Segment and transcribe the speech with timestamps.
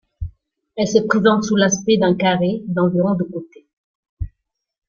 [0.77, 3.67] Elle se présente sous l'aspect d'un carré d'environ de côté.